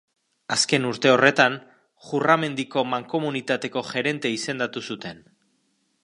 Azken 0.53 0.85
urte 0.91 1.11
horretan, 1.15 1.57
Jurramendiko 2.07 2.83
Mankomunitateko 2.93 3.83
gerente 3.91 4.31
izendatu 4.39 4.83
zuten. 4.93 5.21